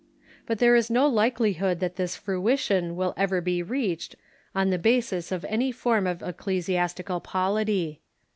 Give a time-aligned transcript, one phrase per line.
[0.47, 4.15] But there is no likelihood that this fruition will ever be reached
[4.55, 8.01] on the ba sis of any definite form of ecclesiastical polity.